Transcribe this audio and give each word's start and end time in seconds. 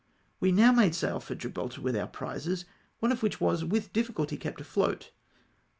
We 0.39 0.51
now 0.51 0.71
made 0.71 0.95
sail 0.95 1.19
for 1.19 1.35
Gibraltar 1.35 1.79
with 1.79 1.95
our 1.95 2.07
prizes, 2.07 2.65
one 3.01 3.11
of 3.11 3.21
which 3.21 3.39
was 3.39 3.63
with 3.63 3.93
difficulty 3.93 4.35
kept 4.35 4.59
afloat. 4.59 5.11